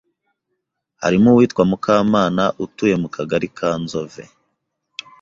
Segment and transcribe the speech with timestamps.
[1.03, 4.23] harimo uwitwa Mukamana utuye mu Kagali ka Nzove,